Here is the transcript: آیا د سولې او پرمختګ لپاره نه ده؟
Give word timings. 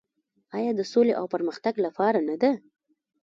آیا 0.57 0.71
د 0.75 0.81
سولې 0.91 1.13
او 1.19 1.25
پرمختګ 1.33 1.73
لپاره 1.85 2.19
نه 2.29 2.35
ده؟ 2.41 2.51